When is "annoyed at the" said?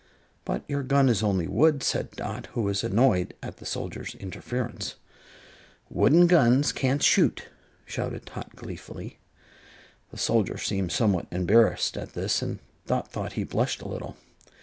2.83-3.67